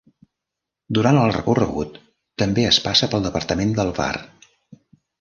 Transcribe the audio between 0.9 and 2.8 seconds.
Durant el recorregut també